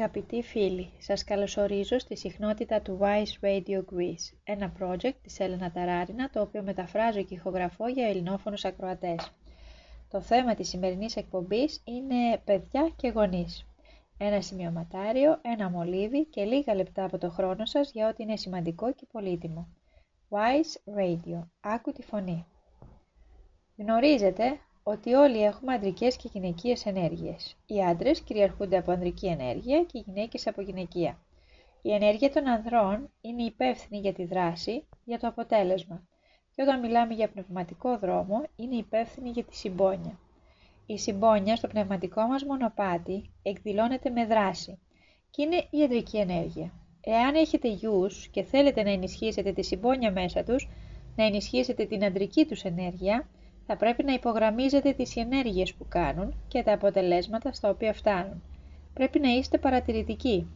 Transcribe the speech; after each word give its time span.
Αγαπητοί 0.00 0.42
φίλοι, 0.42 0.90
σας 0.98 1.24
καλωσορίζω 1.24 1.98
στη 1.98 2.16
συχνότητα 2.16 2.80
του 2.80 2.98
Wise 3.00 3.44
Radio 3.44 3.78
Greece, 3.78 4.36
ένα 4.44 4.72
project 4.80 5.14
της 5.22 5.40
Έλενα 5.40 5.70
Ταράρινα, 5.70 6.30
το 6.30 6.40
οποίο 6.40 6.62
μεταφράζω 6.62 7.22
και 7.22 7.34
ηχογραφώ 7.34 7.88
για 7.88 8.08
ελληνόφωνους 8.08 8.64
ακροατές. 8.64 9.32
Το 10.08 10.20
θέμα 10.20 10.54
της 10.54 10.68
σημερινής 10.68 11.16
εκπομπής 11.16 11.82
είναι 11.84 12.38
παιδιά 12.44 12.92
και 12.96 13.08
γονείς. 13.08 13.66
Ένα 14.18 14.40
σημειωματάριο, 14.40 15.38
ένα 15.42 15.70
μολύβι 15.70 16.24
και 16.26 16.44
λίγα 16.44 16.74
λεπτά 16.74 17.04
από 17.04 17.18
το 17.18 17.30
χρόνο 17.30 17.64
σας 17.64 17.90
για 17.92 18.08
ό,τι 18.08 18.22
είναι 18.22 18.36
σημαντικό 18.36 18.92
και 18.92 19.06
πολύτιμο. 19.12 19.68
Wise 20.28 20.98
Radio. 20.98 21.40
Άκου 21.60 21.92
τη 21.92 22.02
φωνή. 22.02 22.46
Γνωρίζετε 23.76 24.60
ότι 24.82 25.14
όλοι 25.14 25.42
έχουμε 25.42 25.74
ανδρικές 25.74 26.16
και 26.16 26.28
γυναικείες 26.32 26.86
ενέργειες. 26.86 27.56
Οι 27.66 27.82
άντρες 27.82 28.20
κυριαρχούνται 28.20 28.76
από 28.76 28.92
ανδρική 28.92 29.26
ενέργεια 29.26 29.84
και 29.84 29.98
οι 29.98 30.04
γυναίκες 30.06 30.46
από 30.46 30.60
γυναικεία. 30.60 31.18
Η 31.82 31.92
ενέργεια 31.92 32.30
των 32.30 32.48
ανδρών 32.48 33.10
είναι 33.20 33.42
υπεύθυνη 33.42 34.00
για 34.00 34.12
τη 34.12 34.24
δράση, 34.24 34.86
για 35.04 35.18
το 35.18 35.26
αποτέλεσμα. 35.26 36.02
Και 36.54 36.62
όταν 36.62 36.80
μιλάμε 36.80 37.14
για 37.14 37.28
πνευματικό 37.28 37.98
δρόμο, 37.98 38.42
είναι 38.56 38.76
υπεύθυνη 38.76 39.30
για 39.30 39.44
τη 39.44 39.56
συμπόνια. 39.56 40.18
Η 40.86 40.98
συμπόνια 40.98 41.56
στο 41.56 41.66
πνευματικό 41.66 42.22
μας 42.22 42.44
μονοπάτι 42.44 43.30
εκδηλώνεται 43.42 44.10
με 44.10 44.26
δράση 44.26 44.78
και 45.30 45.42
είναι 45.42 45.66
η 45.70 45.82
ανδρική 45.82 46.16
ενέργεια. 46.18 46.72
Εάν 47.00 47.34
έχετε 47.34 47.68
γιους 47.68 48.28
και 48.28 48.42
θέλετε 48.42 48.82
να 48.82 48.90
ενισχύσετε 48.90 49.52
τη 49.52 49.62
συμπόνια 49.62 50.12
μέσα 50.12 50.44
τους, 50.44 50.68
να 51.16 51.24
ενισχύσετε 51.24 51.84
την 51.84 52.04
ανδρική 52.04 52.44
τους 52.46 52.62
ενέργεια, 52.62 53.28
θα 53.70 53.78
πρέπει 53.78 54.04
να 54.04 54.12
υπογραμμίζετε 54.12 54.92
τις 54.92 55.16
ενέργειες 55.16 55.74
που 55.74 55.86
κάνουν 55.88 56.34
και 56.48 56.62
τα 56.62 56.72
αποτελέσματα 56.72 57.52
στα 57.52 57.68
οποία 57.70 57.92
φτάνουν. 57.92 58.42
Πρέπει 58.94 59.20
να 59.20 59.28
είστε 59.28 59.58
παρατηρητικοί. 59.58 60.46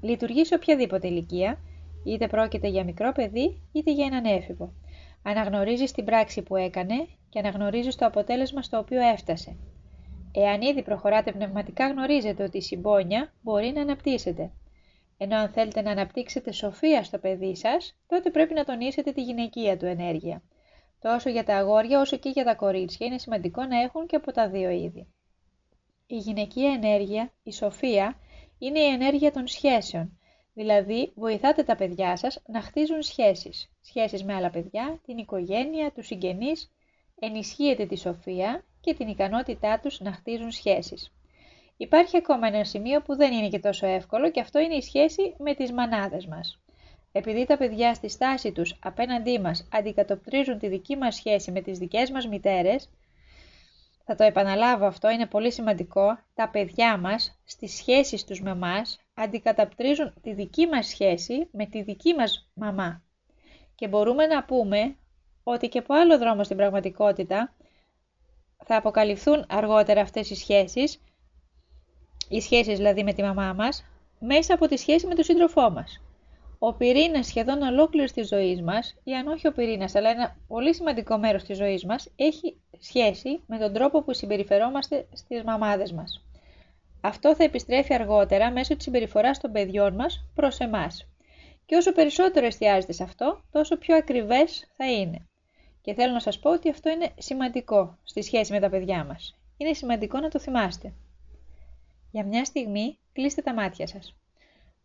Λειτουργείς 0.00 0.46
σε 0.46 0.54
οποιαδήποτε 0.54 1.08
ηλικία, 1.08 1.58
είτε 2.04 2.26
πρόκειται 2.26 2.68
για 2.68 2.84
μικρό 2.84 3.12
παιδί 3.12 3.60
είτε 3.72 3.92
για 3.92 4.06
έναν 4.06 4.24
έφηβο. 4.24 4.72
Αναγνωρίζεις 5.22 5.92
την 5.92 6.04
πράξη 6.04 6.42
που 6.42 6.56
έκανε 6.56 7.06
και 7.28 7.38
αναγνωρίζεις 7.38 7.96
το 7.96 8.06
αποτέλεσμα 8.06 8.62
στο 8.62 8.78
οποίο 8.78 9.00
έφτασε. 9.00 9.56
Εάν 10.32 10.60
ήδη 10.60 10.82
προχωράτε 10.82 11.32
πνευματικά, 11.32 11.88
γνωρίζετε 11.88 12.42
ότι 12.42 12.56
η 12.56 12.62
συμπόνια 12.62 13.32
μπορεί 13.42 13.72
να 13.74 13.80
αναπτύσσεται. 13.80 14.50
Ενώ 15.16 15.36
αν 15.36 15.48
θέλετε 15.48 15.82
να 15.82 15.90
αναπτύξετε 15.90 16.52
σοφία 16.52 17.02
στο 17.02 17.18
παιδί 17.18 17.56
σας, 17.56 17.96
τότε 18.06 18.30
πρέπει 18.30 18.54
να 18.54 18.64
τονίσετε 18.64 19.12
τη 19.12 19.22
γυναικεία 19.22 19.76
του 19.76 19.86
ενέργεια. 19.86 20.42
Τόσο 21.02 21.30
για 21.30 21.44
τα 21.44 21.56
αγόρια 21.56 22.00
όσο 22.00 22.16
και 22.16 22.28
για 22.28 22.44
τα 22.44 22.54
κορίτσια 22.54 23.06
είναι 23.06 23.18
σημαντικό 23.18 23.64
να 23.64 23.80
έχουν 23.80 24.06
και 24.06 24.16
από 24.16 24.32
τα 24.32 24.48
δύο 24.48 24.70
είδη. 24.70 25.06
Η 26.06 26.16
γυναικεία 26.16 26.72
ενέργεια, 26.72 27.32
η 27.42 27.52
σοφία, 27.52 28.18
είναι 28.58 28.78
η 28.78 28.86
ενέργεια 28.86 29.32
των 29.32 29.46
σχέσεων, 29.46 30.18
δηλαδή 30.54 31.12
βοηθάτε 31.14 31.62
τα 31.62 31.76
παιδιά 31.76 32.16
σας 32.16 32.42
να 32.46 32.60
χτίζουν 32.60 33.02
σχέσεις, 33.02 33.70
σχέσεις 33.80 34.24
με 34.24 34.34
άλλα 34.34 34.50
παιδιά, 34.50 35.00
την 35.04 35.18
οικογένεια, 35.18 35.92
τους 35.92 36.06
συγγενείς, 36.06 36.70
ενισχύετε 37.18 37.86
τη 37.86 37.98
σοφία 37.98 38.64
και 38.80 38.94
την 38.94 39.08
ικανότητά 39.08 39.80
τους 39.80 40.00
να 40.00 40.12
χτίζουν 40.12 40.50
σχέσεις. 40.50 41.12
Υπάρχει 41.76 42.16
ακόμα 42.16 42.46
ένα 42.46 42.64
σημείο 42.64 43.02
που 43.02 43.16
δεν 43.16 43.32
είναι 43.32 43.48
και 43.48 43.58
τόσο 43.58 43.86
εύκολο 43.86 44.30
και 44.30 44.40
αυτό 44.40 44.58
είναι 44.58 44.74
η 44.74 44.82
σχέση 44.82 45.34
με 45.38 45.54
τις 45.54 45.72
μανάδες 45.72 46.26
μας. 46.26 46.61
Επειδή 47.12 47.44
τα 47.46 47.56
παιδιά 47.56 47.94
στη 47.94 48.08
στάση 48.08 48.52
τους 48.52 48.78
απέναντί 48.82 49.40
μας 49.40 49.68
αντικατοπτρίζουν 49.72 50.58
τη 50.58 50.68
δική 50.68 50.96
μας 50.96 51.14
σχέση 51.14 51.50
με 51.50 51.60
τις 51.60 51.78
δικές 51.78 52.10
μας 52.10 52.26
μητέρες, 52.26 52.88
θα 54.04 54.14
το 54.14 54.24
επαναλάβω 54.24 54.86
αυτό, 54.86 55.10
είναι 55.10 55.26
πολύ 55.26 55.52
σημαντικό, 55.52 56.18
τα 56.34 56.48
παιδιά 56.48 56.96
μας 56.98 57.38
στις 57.44 57.74
σχέσεις 57.74 58.24
τους 58.24 58.40
με 58.40 58.54
μας 58.54 59.00
αντικατοπτρίζουν 59.14 60.14
τη 60.22 60.32
δική 60.32 60.66
μας 60.66 60.86
σχέση 60.86 61.48
με 61.52 61.66
τη 61.66 61.82
δική 61.82 62.14
μας 62.14 62.50
μαμά. 62.54 63.02
Και 63.74 63.88
μπορούμε 63.88 64.26
να 64.26 64.44
πούμε 64.44 64.96
ότι 65.42 65.68
και 65.68 65.78
από 65.78 65.94
άλλο 65.94 66.18
δρόμο 66.18 66.44
στην 66.44 66.56
πραγματικότητα 66.56 67.54
θα 68.64 68.76
αποκαλυφθούν 68.76 69.44
αργότερα 69.48 70.00
αυτές 70.00 70.30
οι 70.30 70.34
σχέσεις, 70.34 71.00
οι 72.28 72.40
σχέσεις 72.40 72.76
δηλαδή 72.76 73.04
με 73.04 73.12
τη 73.12 73.22
μαμά 73.22 73.52
μας, 73.52 73.84
μέσα 74.18 74.54
από 74.54 74.66
τη 74.66 74.76
σχέση 74.76 75.06
με 75.06 75.14
τον 75.14 75.24
σύντροφό 75.24 75.70
μας 75.70 76.00
ο 76.64 76.74
πυρήνας 76.74 77.26
σχεδόν 77.26 77.62
ολόκληρης 77.62 78.12
της 78.12 78.28
ζωής 78.28 78.62
μας, 78.62 78.96
ή 79.04 79.12
αν 79.12 79.26
όχι 79.26 79.46
ο 79.46 79.52
πυρήνας, 79.52 79.94
αλλά 79.94 80.10
ένα 80.10 80.36
πολύ 80.48 80.74
σημαντικό 80.74 81.18
μέρος 81.18 81.42
της 81.42 81.56
ζωής 81.56 81.84
μας, 81.84 82.08
έχει 82.16 82.56
σχέση 82.78 83.42
με 83.46 83.58
τον 83.58 83.72
τρόπο 83.72 84.02
που 84.02 84.14
συμπεριφερόμαστε 84.14 85.08
στις 85.12 85.42
μαμάδες 85.42 85.92
μας. 85.92 86.24
Αυτό 87.00 87.34
θα 87.34 87.44
επιστρέφει 87.44 87.94
αργότερα 87.94 88.50
μέσω 88.50 88.74
της 88.74 88.84
συμπεριφοράς 88.84 89.40
των 89.40 89.52
παιδιών 89.52 89.94
μας 89.94 90.26
προς 90.34 90.58
εμάς. 90.58 91.08
Και 91.66 91.76
όσο 91.76 91.92
περισσότερο 91.92 92.46
εστιάζετε 92.46 92.92
σε 92.92 93.02
αυτό, 93.02 93.44
τόσο 93.50 93.76
πιο 93.76 93.96
ακριβές 93.96 94.72
θα 94.76 94.92
είναι. 94.92 95.28
Και 95.80 95.94
θέλω 95.94 96.12
να 96.12 96.20
σας 96.20 96.38
πω 96.38 96.50
ότι 96.50 96.70
αυτό 96.70 96.90
είναι 96.90 97.10
σημαντικό 97.18 97.98
στη 98.02 98.22
σχέση 98.22 98.52
με 98.52 98.60
τα 98.60 98.70
παιδιά 98.70 99.04
μας. 99.04 99.38
Είναι 99.56 99.72
σημαντικό 99.72 100.20
να 100.20 100.28
το 100.28 100.38
θυμάστε. 100.38 100.92
Για 102.10 102.24
μια 102.24 102.44
στιγμή 102.44 102.98
κλείστε 103.12 103.42
τα 103.42 103.54
μάτια 103.54 103.86
σας. 103.86 104.16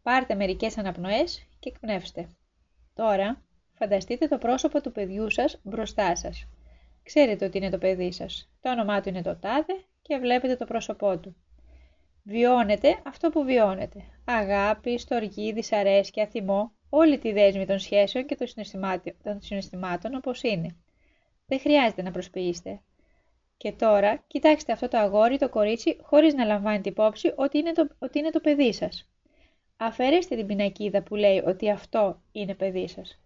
Πάρτε 0.08 0.36
μερικές 0.36 0.78
αναπνοές 0.78 1.48
και 1.60 1.70
εκπνεύστε. 1.70 2.30
Τώρα, 2.94 3.42
φανταστείτε 3.74 4.28
το 4.28 4.38
πρόσωπο 4.38 4.82
του 4.82 4.92
παιδιού 4.92 5.30
σας 5.30 5.60
μπροστά 5.64 6.16
σας. 6.16 6.48
Ξέρετε 7.04 7.46
ότι 7.46 7.58
είναι 7.58 7.70
το 7.70 7.78
παιδί 7.78 8.12
σας. 8.12 8.50
Το 8.62 8.72
όνομά 8.72 9.02
του 9.02 9.10
είναι 9.10 9.22
το 9.22 9.36
τάδε 9.36 9.74
και 10.02 10.18
βλέπετε 10.18 10.56
το 10.56 10.66
πρόσωπό 10.66 11.20
του. 11.20 11.36
Βιώνετε 12.24 13.00
αυτό 13.06 13.30
που 13.30 13.44
βιώνετε. 13.44 14.04
Αγάπη, 14.26 14.98
στοργή, 14.98 15.54
δυσαρέσκεια, 15.54 16.28
θυμό, 16.28 16.72
όλη 16.90 17.18
τη 17.18 17.32
δέσμη 17.32 17.66
των 17.66 17.80
σχέσεων 17.80 18.26
και 18.26 18.36
των 18.36 18.48
συναισθημάτων, 18.48 19.14
των 19.24 19.42
συναισθημάτων 19.42 20.16
όπως 20.16 20.44
είναι. 20.44 20.76
Δεν 21.46 21.60
χρειάζεται 21.60 22.02
να 22.02 22.12
προσποιήσετε. 22.12 22.82
Και 23.58 23.72
τώρα 23.72 24.24
κοιτάξτε 24.28 24.72
αυτό 24.72 24.88
το 24.88 24.98
αγόρι, 24.98 25.38
το 25.38 25.50
κορίτσι, 25.50 25.98
χωρίς 26.02 26.34
να 26.34 26.46
λαμβάνετε 26.46 26.90
υπόψη 26.90 27.34
ότι 27.36 27.58
είναι 27.58 27.72
το, 27.72 27.88
ότι 28.00 28.20
είναι 28.20 28.30
το 28.30 28.40
παιδί 28.40 28.74
σας. 28.74 29.10
Αφαιρέστε 29.78 30.36
την 30.36 30.48
πινακίδα 30.48 31.04
που 31.04 31.16
λέει 31.16 31.44
ότι 31.46 31.70
αυτό 31.70 32.22
είναι 32.32 32.56
παιδί 32.56 32.88
σας. 32.88 33.20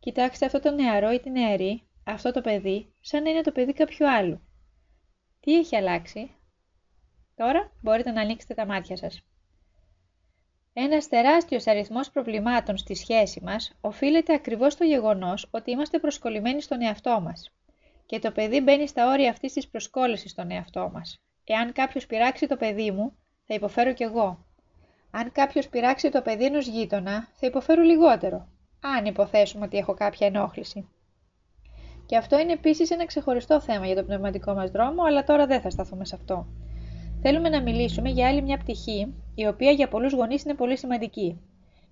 Κοιτάξτε 0.00 0.46
αυτό 0.46 0.60
το 0.60 0.70
νεαρό 0.70 1.10
ή 1.10 1.20
την 1.20 1.32
νεαρή, 1.32 1.82
αυτό 2.04 2.32
το 2.32 2.40
παιδί, 2.40 2.92
σαν 3.00 3.22
να 3.22 3.30
είναι 3.30 3.40
το 3.40 3.52
παιδί 3.52 3.72
κάποιου 3.72 4.10
άλλου. 4.10 4.40
Τι 5.40 5.58
έχει 5.58 5.76
αλλάξει; 5.76 6.30
Τώρα 7.36 7.72
μπορείτε 7.80 8.10
να 8.10 8.20
ανοίξετε 8.20 8.54
τα 8.54 8.66
μάτια 8.66 8.96
σας. 8.96 9.22
Ένας 10.72 11.08
τεράστιος 11.08 11.66
αριθμός 11.66 12.10
προβλημάτων 12.10 12.76
στη 12.76 12.94
σχέση 12.94 13.40
μας 13.42 13.72
οφείλεται 13.80 14.34
ακριβώς 14.34 14.72
στο 14.72 14.84
γεγονός 14.84 15.48
ότι 15.50 15.70
είμαστε 15.70 15.98
προσκολλημένοι 15.98 16.62
στον 16.62 16.82
εαυτό 16.82 17.20
μας. 17.20 17.52
Και 18.06 18.18
το 18.18 18.32
παιδί 18.32 18.60
μπαίνει 18.60 18.88
στα 18.88 19.10
όρια 19.10 19.30
αυτής 19.30 19.52
της 19.52 19.68
προσκόλλησης 19.68 20.30
στον 20.30 20.50
εαυτό 20.50 20.90
μας. 20.92 21.16
Εάν 21.44 21.72
κάποιος 21.72 22.06
πειράξει 22.06 22.46
το 22.46 22.56
παιδί 22.56 22.90
μου, 22.90 23.16
θα 23.46 23.54
υποφέρω 23.54 23.92
κι 23.92 24.02
εγώ. 24.02 24.45
Αν 25.18 25.32
κάποιος 25.32 25.68
πειράξει 25.68 26.10
το 26.10 26.22
παιδί 26.22 26.44
ενός 26.44 26.66
γείτονα, 26.66 27.28
θα 27.34 27.46
υποφέρω 27.46 27.82
λιγότερο, 27.82 28.48
αν 28.80 29.04
υποθέσουμε 29.04 29.64
ότι 29.64 29.76
έχω 29.76 29.94
κάποια 29.94 30.26
ενόχληση. 30.26 30.88
Και 32.06 32.16
αυτό 32.16 32.38
είναι 32.38 32.52
επίσης 32.52 32.90
ένα 32.90 33.06
ξεχωριστό 33.06 33.60
θέμα 33.60 33.86
για 33.86 33.94
το 33.94 34.02
πνευματικό 34.02 34.54
μας 34.54 34.70
δρόμο, 34.70 35.02
αλλά 35.02 35.24
τώρα 35.24 35.46
δεν 35.46 35.60
θα 35.60 35.70
σταθούμε 35.70 36.04
σε 36.04 36.14
αυτό. 36.14 36.46
Θέλουμε 37.22 37.48
να 37.48 37.62
μιλήσουμε 37.62 38.08
για 38.08 38.28
άλλη 38.28 38.42
μια 38.42 38.58
πτυχή, 38.58 39.14
η 39.34 39.46
οποία 39.46 39.70
για 39.70 39.88
πολλούς 39.88 40.12
γονείς 40.12 40.42
είναι 40.44 40.54
πολύ 40.54 40.76
σημαντική. 40.76 41.40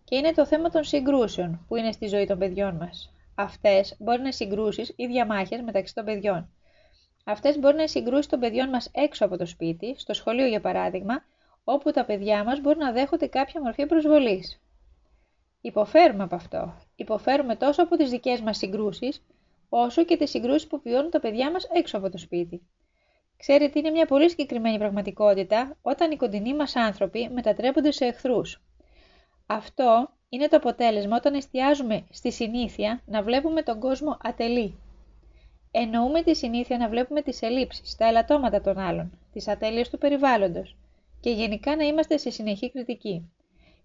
Και 0.05 0.17
είναι 0.17 0.33
το 0.33 0.47
θέμα 0.47 0.71
των 0.71 0.85
συγκρούσεων 0.85 1.65
που 1.69 1.77
είναι 1.77 1.93
στη 1.93 2.07
ζωή 2.07 2.27
των 2.27 2.39
παιδιών 2.39 2.77
μας. 2.77 3.13
Αυτές 3.35 3.97
μπορεί 3.99 4.17
να 4.17 4.23
είναι 4.23 4.33
συγκρούσεις 4.33 4.93
ή 4.97 5.07
διαμάχες 5.07 5.61
μεταξύ 5.61 5.95
των 5.95 6.05
παιδιών. 6.05 6.49
Αυτές 7.25 7.59
μπορεί 7.59 7.75
να 7.75 7.81
είναι 7.81 7.91
συγκρούσεις 7.91 8.27
των 8.27 8.41
παιδιών 8.41 8.69
μας 8.69 8.91
έξω 8.93 9.25
από 9.25 9.37
το 9.37 9.47
σπίτι, 9.47 9.95
στο 9.99 10.13
σχολείο 10.13 10.47
για 10.47 10.61
παράδειγμα, 10.61 11.23
όπου 11.65 11.91
τα 11.91 12.05
παιδιά 12.05 12.45
μας 12.45 12.61
μπορούν 12.61 12.79
να 12.79 12.93
δέχονται 12.93 13.27
κάποια 13.27 13.61
μορφή 13.61 13.87
προσβολής. 13.87 14.61
Υποφέρουμε 15.61 16.23
από 16.23 16.35
αυτό. 16.35 16.75
Υποφέρουμε 16.97 17.57
τόσο 17.57 17.83
από 17.83 17.97
τις 17.97 18.11
δικές 18.11 18.41
μας 18.41 18.57
συγκρούσεις, 18.57 19.25
όσο 19.69 20.05
και 20.05 20.17
τις 20.17 20.31
συγκρούσεις 20.31 20.67
που 20.67 20.81
βιώνουν 20.85 21.11
τα 21.11 21.21
παιδιά 21.21 21.51
μας 21.51 21.69
έξω 21.73 21.97
από 21.97 22.11
το 22.11 22.19
σπίτι. 22.19 22.63
Ξέρετε, 23.37 23.79
είναι 23.79 23.91
μια 23.91 24.07
πολύ 24.07 24.31
συγκεκριμένη 24.31 24.79
πραγματικότητα 24.79 25.77
όταν 25.83 26.11
οι 26.11 26.17
κοντινοί 26.17 26.55
μας 26.55 26.77
άνθρωποι 26.77 27.29
μετατρέπονται 27.33 27.91
σε 27.91 28.05
εχθρούς. 28.05 28.63
Αυτό 29.47 30.09
είναι 30.29 30.49
το 30.49 30.57
αποτέλεσμα 30.57 31.17
όταν 31.17 31.35
εστιάζουμε 31.35 32.05
στη 32.11 32.33
συνήθεια 32.33 33.01
να 33.07 33.23
βλέπουμε 33.23 33.63
τον 33.63 33.81
κόσμο 33.81 34.19
ατελή. 34.23 34.79
Εννοούμε 35.71 36.23
τη 36.23 36.35
συνήθεια 36.35 36.79
να 36.79 36.89
βλέπουμε 36.89 37.23
τις 37.23 37.43
ελλείψεις, 37.43 37.97
τα 37.97 38.07
ελαττώματα 38.07 38.61
των 38.61 38.79
άλλων, 38.79 39.19
τις 39.33 39.49
ατέλειες 39.49 39.91
του 39.91 39.99
περιβάλλοντος, 39.99 40.77
και 41.25 41.31
γενικά 41.31 41.77
να 41.77 41.85
είμαστε 41.85 42.17
σε 42.17 42.31
συνεχή 42.31 42.71
κριτική. 42.71 43.31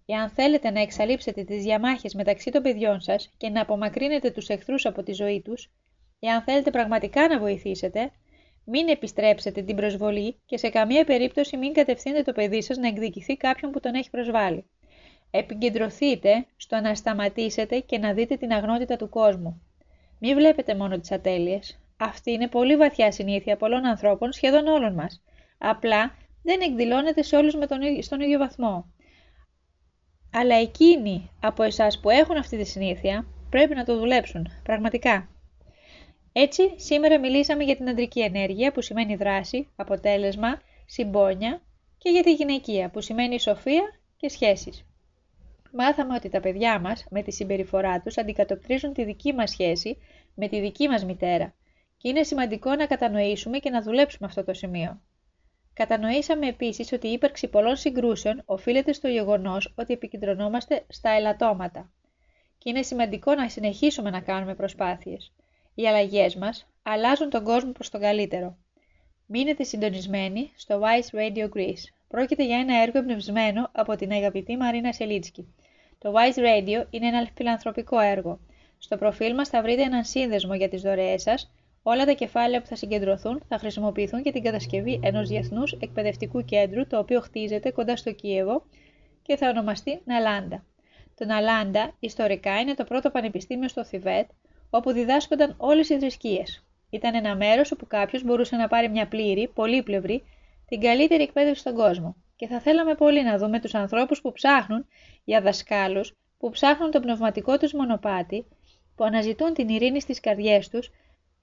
Εάν 0.06 0.30
θέλετε 0.30 0.70
να 0.70 0.80
εξαλείψετε 0.80 1.44
τις 1.44 1.62
διαμάχες 1.62 2.14
μεταξύ 2.14 2.50
των 2.50 2.62
παιδιών 2.62 3.00
σας 3.00 3.30
και 3.36 3.48
να 3.48 3.60
απομακρύνετε 3.60 4.30
τους 4.30 4.48
εχθρούς 4.48 4.86
από 4.86 5.02
τη 5.02 5.12
ζωή 5.12 5.40
τους, 5.40 5.70
εάν 6.20 6.42
θέλετε 6.42 6.70
πραγματικά 6.70 7.28
να 7.28 7.38
βοηθήσετε, 7.38 8.10
Μην 8.64 8.88
επιστρέψετε 8.88 9.62
την 9.62 9.76
προσβολή 9.76 10.36
και 10.46 10.56
σε 10.56 10.68
καμία 10.68 11.04
περίπτωση 11.04 11.56
μην 11.56 11.72
κατευθύνετε 11.72 12.22
το 12.22 12.32
παιδί 12.32 12.62
σας 12.62 12.76
να 12.76 12.88
εκδικηθεί 12.88 13.36
κάποιον 13.36 13.70
που 13.70 13.80
τον 13.80 13.94
έχει 13.94 14.10
προσβάλει. 14.10 14.64
Επικεντρωθείτε 15.30 16.46
στο 16.56 16.80
να 16.80 16.94
σταματήσετε 16.94 17.78
και 17.78 17.98
να 17.98 18.12
δείτε 18.12 18.36
την 18.36 18.52
αγνότητα 18.52 18.96
του 18.96 19.08
κόσμου. 19.08 19.62
Μην 20.18 20.34
βλέπετε 20.34 20.74
μόνο 20.74 20.98
τις 20.98 21.12
ατέλειες. 21.12 21.78
Αυτή 21.96 22.30
είναι 22.30 22.48
πολύ 22.48 22.76
βαθιά 22.76 23.12
συνήθεια 23.12 23.56
πολλών 23.56 23.84
ανθρώπων, 23.84 24.32
σχεδόν 24.32 24.66
όλων 24.66 24.94
μας. 24.94 25.22
Απλά 25.58 26.14
δεν 26.42 26.60
εκδηλώνεται 26.60 27.22
σε 27.22 27.36
όλους 27.36 27.54
με 27.54 27.66
τον, 27.66 27.78
στον 28.02 28.20
ίδιο 28.20 28.38
βαθμό. 28.38 28.92
Αλλά 30.32 30.54
εκείνοι 30.54 31.30
από 31.40 31.62
εσάς 31.62 32.00
που 32.00 32.10
έχουν 32.10 32.36
αυτή 32.36 32.56
τη 32.56 32.64
συνήθεια 32.64 33.26
πρέπει 33.50 33.74
να 33.74 33.84
το 33.84 33.98
δουλέψουν, 33.98 34.48
πραγματικά. 34.62 35.28
Έτσι, 36.32 36.72
σήμερα 36.76 37.18
μιλήσαμε 37.18 37.64
για 37.64 37.76
την 37.76 37.88
αντρική 37.88 38.20
ενέργεια 38.20 38.72
που 38.72 38.82
σημαίνει 38.82 39.16
δράση, 39.16 39.68
αποτέλεσμα, 39.76 40.60
συμπόνια 40.86 41.62
και 41.98 42.10
για 42.10 42.22
τη 42.22 42.32
γυναικεία 42.32 42.90
που 42.90 43.00
σημαίνει 43.00 43.40
σοφία 43.40 43.82
και 44.16 44.28
σχέσεις. 44.28 44.84
Μάθαμε 45.72 46.14
ότι 46.14 46.28
τα 46.28 46.40
παιδιά 46.40 46.80
μας 46.80 47.06
με 47.10 47.22
τη 47.22 47.32
συμπεριφορά 47.32 48.00
τους 48.00 48.18
αντικατοπτρίζουν 48.18 48.92
τη 48.92 49.04
δική 49.04 49.32
μας 49.32 49.50
σχέση 49.50 49.96
με 50.34 50.48
τη 50.48 50.60
δική 50.60 50.88
μας 50.88 51.04
μητέρα 51.04 51.54
και 51.96 52.08
είναι 52.08 52.22
σημαντικό 52.22 52.74
να 52.74 52.86
κατανοήσουμε 52.86 53.58
και 53.58 53.70
να 53.70 53.82
δουλέψουμε 53.82 54.28
αυτό 54.28 54.44
το 54.44 54.54
σημείο. 54.54 55.00
Κατανοήσαμε 55.80 56.46
επίσης 56.46 56.92
ότι 56.92 57.08
η 57.08 57.12
ύπαρξη 57.12 57.48
πολλών 57.48 57.76
συγκρούσεων 57.76 58.42
οφείλεται 58.44 58.92
στο 58.92 59.08
γεγονός 59.08 59.72
ότι 59.76 59.92
επικεντρωνόμαστε 59.92 60.84
στα 60.88 61.10
ελαττώματα 61.10 61.90
και 62.58 62.68
είναι 62.70 62.82
σημαντικό 62.82 63.34
να 63.34 63.48
συνεχίσουμε 63.48 64.10
να 64.10 64.20
κάνουμε 64.20 64.54
προσπάθειες. 64.54 65.32
Οι 65.74 65.88
αλλαγές 65.88 66.36
μας 66.36 66.66
αλλάζουν 66.82 67.30
τον 67.30 67.44
κόσμο 67.44 67.72
προς 67.72 67.90
τον 67.90 68.00
καλύτερο. 68.00 68.56
Μείνετε 69.26 69.62
συντονισμένοι 69.64 70.50
στο 70.56 70.80
Wise 70.82 71.18
Radio 71.18 71.48
Greece. 71.56 71.84
Πρόκειται 72.08 72.44
για 72.44 72.58
ένα 72.58 72.82
έργο 72.82 72.98
εμπνευσμένο 72.98 73.70
από 73.72 73.96
την 73.96 74.12
αγαπητή 74.12 74.56
Μαρίνα 74.56 74.92
Σελίτσκι. 74.92 75.54
Το 75.98 76.12
Wise 76.14 76.38
Radio 76.38 76.84
είναι 76.90 77.06
ένα 77.06 77.28
φιλανθρωπικό 77.34 77.98
έργο. 77.98 78.40
Στο 78.78 78.96
προφίλ 78.96 79.34
μας 79.34 79.48
θα 79.48 79.62
βρείτε 79.62 79.82
έναν 79.82 80.04
σύνδεσμο 80.04 80.54
για 80.54 80.68
τις 80.68 80.82
δωρεές 80.82 81.22
σας. 81.22 81.50
Όλα 81.82 82.04
τα 82.04 82.12
κεφάλαια 82.12 82.60
που 82.60 82.66
θα 82.66 82.76
συγκεντρωθούν 82.76 83.42
θα 83.48 83.58
χρησιμοποιηθούν 83.58 84.20
για 84.20 84.32
την 84.32 84.42
κατασκευή 84.42 85.00
ενός 85.02 85.28
διεθνούς 85.28 85.72
εκπαιδευτικού 85.72 86.44
κέντρου 86.44 86.86
το 86.86 86.98
οποίο 86.98 87.20
χτίζεται 87.20 87.70
κοντά 87.70 87.96
στο 87.96 88.12
Κίεβο 88.12 88.62
και 89.22 89.36
θα 89.36 89.48
ονομαστεί 89.48 90.00
Ναλάντα. 90.04 90.64
Το 91.14 91.24
Ναλάντα 91.24 91.94
ιστορικά 91.98 92.60
είναι 92.60 92.74
το 92.74 92.84
πρώτο 92.84 93.10
πανεπιστήμιο 93.10 93.68
στο 93.68 93.84
Θιβέτ 93.84 94.30
όπου 94.70 94.92
διδάσκονταν 94.92 95.54
όλες 95.56 95.88
οι 95.88 95.98
θρησκείες. 95.98 96.64
Ήταν 96.90 97.14
ένα 97.14 97.36
μέρος 97.36 97.72
όπου 97.72 97.86
κάποιος 97.86 98.22
μπορούσε 98.22 98.56
να 98.56 98.68
πάρει 98.68 98.88
μια 98.88 99.08
πλήρη, 99.08 99.48
πολύπλευρη, 99.54 100.22
την 100.66 100.80
καλύτερη 100.80 101.22
εκπαίδευση 101.22 101.60
στον 101.60 101.74
κόσμο. 101.74 102.16
Και 102.36 102.46
θα 102.46 102.60
θέλαμε 102.60 102.94
πολύ 102.94 103.22
να 103.22 103.38
δούμε 103.38 103.60
τους 103.60 103.74
ανθρώπους 103.74 104.20
που 104.20 104.32
ψάχνουν 104.32 104.86
για 105.24 105.40
δασκάλους, 105.40 106.16
που 106.38 106.50
ψάχνουν 106.50 106.90
το 106.90 107.00
πνευματικό 107.00 107.58
τους 107.58 107.72
μονοπάτι, 107.72 108.46
που 108.96 109.04
αναζητούν 109.04 109.54
την 109.54 109.68
ειρήνη 109.68 110.00
στις 110.00 110.20
καρδιές 110.20 110.68
τους, 110.68 110.90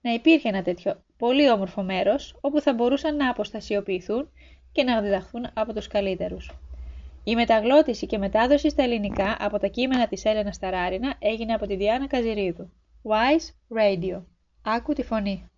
να 0.02 0.14
υπήρχε 0.14 0.50
ένα 0.50 0.62
τέτοιο 0.62 1.02
πολύ 1.18 1.50
όμορφο 1.50 1.84
μέρος, 1.84 2.38
όπου 2.42 2.62
θα 2.62 2.74
μπορούσαν 2.74 3.16
να 3.16 3.30
αποστασιοποιηθούν 3.30 4.30
και 4.72 4.84
να 4.84 5.02
διδαχθούν 5.02 5.48
από 5.54 5.74
τους 5.74 5.88
καλύτερους. 5.88 6.52
Η 7.24 7.36
μεταγλώτηση 7.36 8.06
και 8.06 8.18
μετάδοση 8.18 8.70
στα 8.70 8.84
ελληνικά 8.84 9.38
από 9.40 9.60
τα 9.60 9.68
κείμενα 9.68 10.08
της 10.08 10.26
Έλενα 10.26 10.52
Σταράρινα 10.52 11.16
έγινε 11.20 11.54
από 11.54 11.68
τη 11.68 11.76
Διάνα 11.76 12.08
Καζιρίδου. 12.08 12.70
Wise 13.04 13.78
Radio. 13.78 14.22
Άκου 14.62 14.94
τη 14.94 15.04
φωνή. 15.04 15.50